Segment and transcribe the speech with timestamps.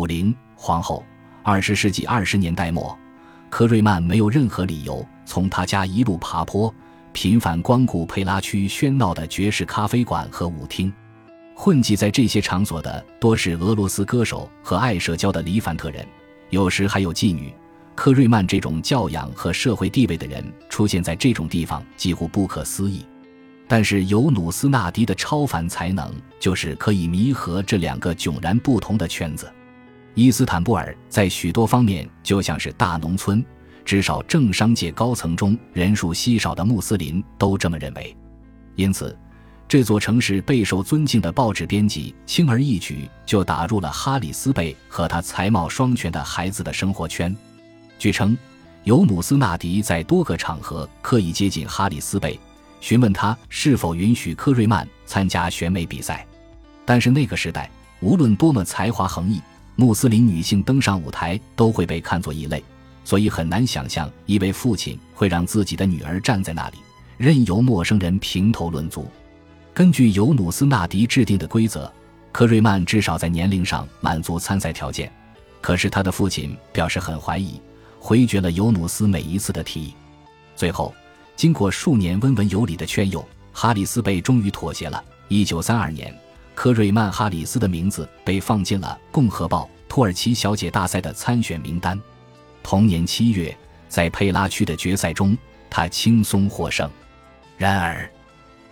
[0.00, 1.04] 武陵皇后。
[1.42, 2.98] 二十世纪二十年代末，
[3.50, 6.74] 科瑞曼没有任何理由从他家一路爬坡，
[7.12, 10.90] 频繁光顾佩拉区喧闹的爵士咖啡馆和舞厅。
[11.54, 16.06] 混迹在这些场所的多是俄罗斯歌手和爱社交的黎凡特人，
[16.48, 17.52] 有时还有妓女。
[17.94, 23.04] 科瑞曼这种教养和社会地位的人出现在这种地方几乎不可思议。
[23.68, 29.50] 但是尤努斯纳迪的超凡才能就是可以弥合这两个迥然不同的圈子。
[30.14, 33.44] 伊斯坦布尔在许多方面就像是大农村，
[33.84, 38.16] 至少政商界高层中人数稀少的穆斯林都这么认为。
[38.74, 39.16] 因此，
[39.68, 47.34] 这座城市备受尊敬的报纸编辑轻而易举就打入了哈里斯贝和他才貌双全的孩子的生活圈。
[47.98, 48.36] 据称，
[48.84, 52.38] 尤努斯纳迪在多个场合刻意接近哈里斯贝。
[52.80, 56.26] 询问他是否允许科瑞曼参加选美比赛，
[56.84, 59.38] 但是那个时代，无论多么才华横溢，
[59.80, 62.62] 穆斯林女性登上舞台都会被看作异类，
[63.02, 66.76] 所以很难想象一位父亲会让自己的女儿站在那里，
[67.16, 69.08] 任由陌生人评头论足。
[69.72, 71.90] 根据尤努斯纳迪制定的规则，
[72.30, 75.10] 科瑞曼至少在年龄上满足参赛条件，
[75.62, 77.58] 可是他的父亲表示很怀疑，
[77.98, 79.94] 回绝了尤努斯每一次的提议，
[80.54, 80.94] 最后。
[81.36, 85.02] 经过数年温文有礼的劝诱，哈里斯贝终于妥协了。
[85.28, 86.14] 一九三二年，
[86.62, 91.98] 科瑞曼·哈里斯的名字被放进了《共和报》土耳其小姐大赛的参选名单。
[92.62, 93.56] 同年七月，
[93.88, 95.34] 在佩拉区的决赛中，
[95.70, 96.86] 他轻松获胜。
[97.56, 98.06] 然而，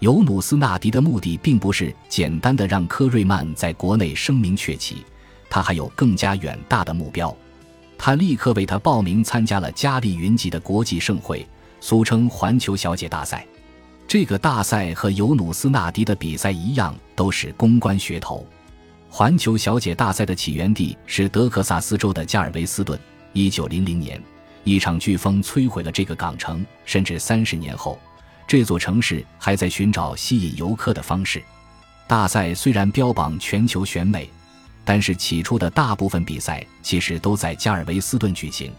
[0.00, 5.04] 尤努斯纳迪的目的并不是简单的让科瑞曼在国内声名鹊起，
[5.50, 7.36] 他还有更加远大的目标。
[7.98, 11.46] 他立刻为他报名参加了佳丽云集的国际盛会。
[11.82, 13.46] 俗称环球小姐大赛，
[14.06, 18.46] 这个大赛和尤努斯纳迪的比赛一样，都是公关噱头。
[19.08, 22.98] 环球小姐大赛的起源地是德克萨斯州的加尔维斯顿。
[23.32, 24.22] 一九零零年，
[24.62, 27.98] 一场飓风摧毁了这个港城，甚至三十年后，
[28.46, 31.42] 这座城市还在寻找吸引游客的方式。
[32.06, 34.30] 大赛虽然标榜全球选美，
[34.84, 38.72] 但是起初的大部分比赛其实都在加尔维斯顿举行。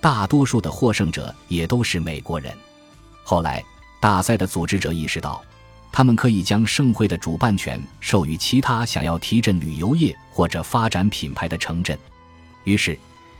[0.00, 2.52] 大多数的获胜者也都是美国人。
[3.22, 3.64] 后来，
[4.04, 5.42] 大赛的组织者意识到，
[5.90, 11.98] 他们可以将盛会的主办权授予其他想要提振旅游业或者发展品牌的城镇。
[12.64, 12.98] 于是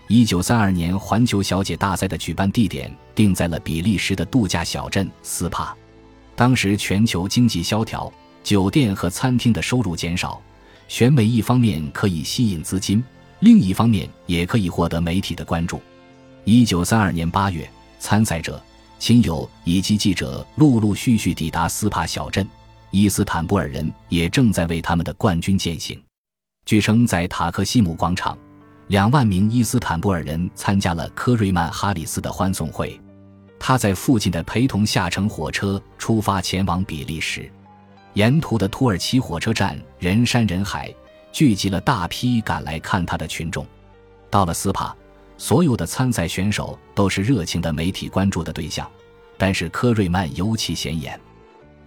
[0.08, 5.76] ，1932年环球小姐大赛的举办地点定在了比利时的度假小镇斯帕。
[6.34, 8.10] 当时全球经济萧条，
[8.42, 10.40] 酒店和餐厅的收入减少，
[10.88, 13.04] 选美一方面可以吸引资金，
[13.40, 15.78] 另一方面也可以获得媒体的关注。
[16.44, 18.58] 一九三二年八月，参赛者、
[19.04, 22.48] 亲友以及记者陆陆续续抵达斯帕小镇，
[22.90, 26.02] 伊斯坦布尔人也正在为他们的冠军践行。
[26.64, 28.34] 据称，在塔克西姆广场，
[28.86, 32.98] 两万名伊斯坦布尔人参加了科瑞曼·哈里斯的欢送会。
[33.60, 37.52] 他在父亲的陪同下乘火车出发前往比利时，
[38.14, 40.90] 沿途的土耳其火车站人山人海，
[41.30, 43.66] 聚集了大批赶来看他的群众。
[44.30, 44.96] 到了斯帕。
[45.36, 48.88] 所有的参赛选手都是热情的媒体关注的对象，
[49.36, 51.18] 但是科瑞曼尤其显眼。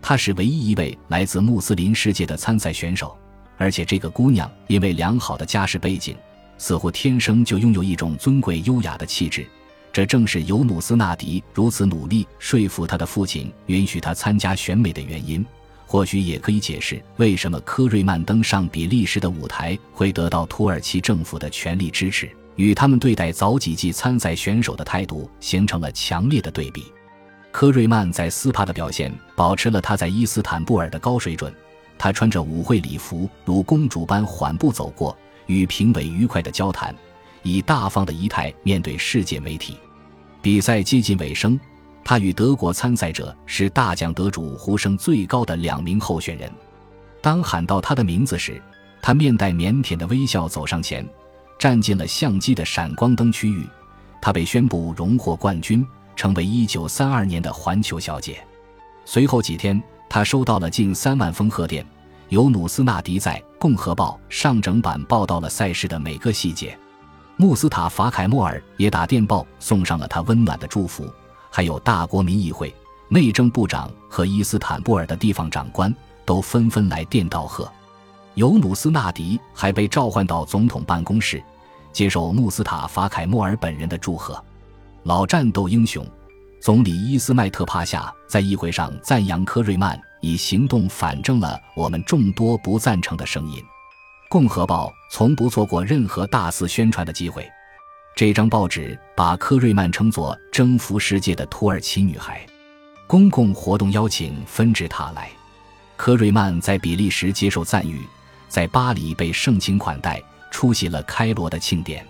[0.01, 3.17] 她是唯一一位来自穆斯林世界的参赛选手，
[3.57, 6.15] 而且这个姑娘因为良好的家世背景，
[6.57, 9.45] 似乎天生就拥有一种尊贵优雅的气质。
[9.91, 15.43] 这正是尤努斯纳迪如此努力说服他的父亲允许他参加选美的原因。
[15.87, 22.29] 或许也可以解释为什么科瑞曼登上比利时的舞台会得到土耳其政府的全力支持。
[22.57, 26.91] 与他们对待早几季参赛选手的态度形成了强烈的对比。
[27.51, 31.51] 科瑞曼在斯帕的表现保持了他在伊斯坦布尔的高水准。
[31.99, 36.93] 他穿着舞会礼服，如公主般缓步走过，与评委愉快的交谈，
[37.41, 39.77] 以大方的仪态面对世界媒体。
[40.39, 41.59] 比赛接近尾声，
[42.03, 46.51] 他与德国参赛者是大奖得主呼声最高的两名候选人。
[47.19, 48.61] 当喊到他的名字时，
[49.01, 51.03] 他面带腼腆的微笑走上前。
[51.57, 53.67] 站进了相机的闪光灯区域，
[54.21, 58.45] 她被宣布荣获冠军，成为1932年的环球小姐。
[59.05, 61.85] 随后几天，她收到了近三万封贺电。
[62.29, 66.77] 尤努斯纳迪在《共和报》上整版报道了赛事的每个细节。
[67.37, 71.09] 穆斯塔法·凯莫尔也打电报送上了他温暖的祝福，
[71.49, 72.75] 还有大国民议会、
[73.07, 75.95] 内政部长和伊斯坦布尔的地方长官
[76.25, 77.71] 都纷纷来电道贺。
[78.37, 81.43] 尤努斯纳迪还被召唤到总统办公室，
[81.91, 84.41] 接受穆斯塔法·凯莫尔本人的祝贺。
[85.01, 86.05] 老战斗英雄，
[86.61, 93.59] 总理伊斯迈特·帕夏在议会上赞扬科瑞曼以行动反证了我们众多不赞成的声音。
[94.29, 97.43] 共和报从不错过任何大肆宣传的机会。
[98.15, 102.45] 这张报纸把科瑞曼称作征服世界的土耳其女孩，
[103.07, 105.27] 公共活动邀请纷至沓来。
[105.95, 108.05] 科瑞曼在比利时接受赞誉，
[108.47, 110.21] 在巴黎被盛情款待，
[110.51, 112.05] 出席了开罗的庆典。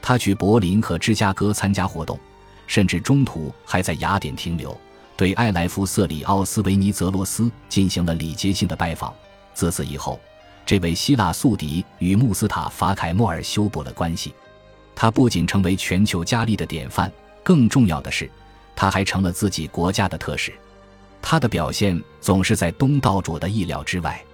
[0.00, 2.18] 他去柏林和芝加哥参加活动，
[2.66, 4.76] 甚至中途还在雅典停留，
[5.16, 9.12] 对埃莱夫瑟里奥斯维尼泽罗斯进行了礼节性的拜访。
[9.52, 10.20] 自此以后，
[10.64, 14.34] 这位希腊宿敌与穆斯塔法凯莫尔修补了关系。
[14.94, 17.12] 他不仅成为全球佳丽的典范，
[17.42, 18.30] 更重要的是，
[18.74, 20.52] 他还成了自己国家的特使。
[21.20, 24.24] 他的表现总是在东道主的意料之外。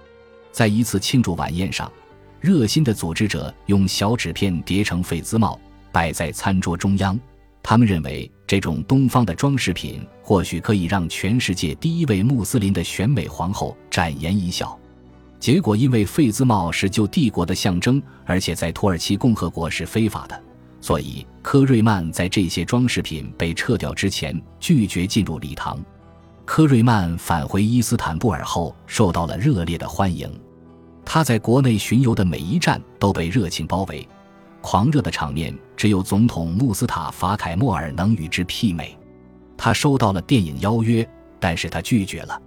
[0.53, 1.91] 在一次庆祝晚宴上，
[2.39, 5.59] 热心的组织者用小纸片叠成费兹帽，
[5.91, 7.19] 摆在餐桌中央。
[7.63, 14.77] 他们认为这种东方的装饰品或许可以让全世界第一位穆斯林的选美皇后展颜一笑。
[15.39, 20.43] 结果，因为费兹帽是旧帝国的象征，而且在土耳其共和国是非法的。
[20.79, 25.83] 所以，科瑞曼在这些装饰品被撤掉之前拒绝进入礼堂。
[26.45, 30.29] 科瑞曼返回伊斯坦布尔后，受到了热烈的欢迎。
[31.05, 34.07] 他在国内巡游的每一站都被热情包围，
[34.61, 38.97] 狂热的场面只有总统穆斯塔法凯莫尔能与之媲美。
[39.57, 41.07] 他收到了电影邀约，
[41.39, 42.41] 但是他拒绝了。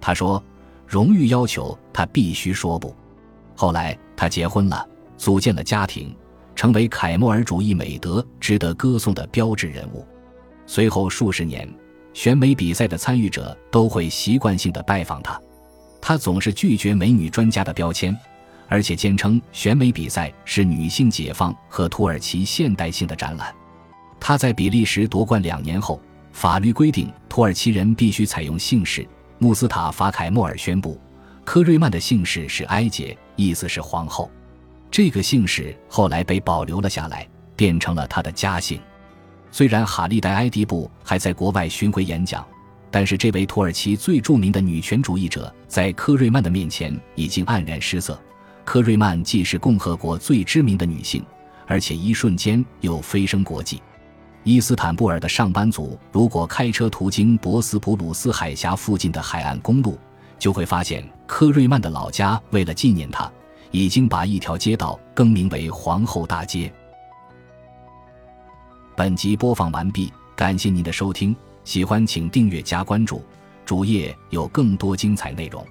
[0.00, 0.42] 他说
[0.86, 2.94] ：“荣誉要求他必须说不。”
[3.56, 4.86] 后来，他结婚了，
[5.16, 6.14] 组建了家庭。
[6.56, 10.06] 成为凯莫尔主义美德值得歌颂的标志人物。
[10.66, 11.68] 随后数十年，
[12.12, 15.36] 选美比赛的参与者都会习惯性的拜访他。
[16.06, 18.14] 他总是拒绝美女专家的标签，
[18.68, 23.50] 而且坚称选美比赛是女性解放和土耳其现代性的展览。
[24.20, 25.98] 他在比利时夺冠两年后，
[26.30, 29.08] 法律规定土耳其人必须采用姓氏。
[29.38, 31.00] 穆斯塔法凯莫尔宣布，
[31.42, 34.30] 科瑞曼的姓氏是埃杰，意思是皇后。
[34.90, 38.78] 这个姓氏后来被保留了下来，变成了他的家姓。
[39.50, 42.46] 虽然哈利代埃迪布还在国外巡回演讲，
[42.94, 48.16] 但是这位土耳其最著名的女权主义者在科瑞曼的面前已经黯然失色。
[48.64, 51.20] 科瑞曼既是共和国最知名的女性，
[51.66, 53.82] 而且一瞬间又飞升国际。
[54.44, 59.98] 伊斯坦布尔的上班族如果开车途经博斯普鲁斯海峡附近的海岸公路，
[60.38, 63.28] 就会发现科瑞曼的老家为了纪念她。
[63.72, 66.72] 已经把一条街道更名为皇后大街。
[68.96, 71.34] 本集播放完毕，感谢您的收听，
[71.64, 73.22] 喜欢请订阅加关注，
[73.64, 75.66] 主页有更多精彩内容。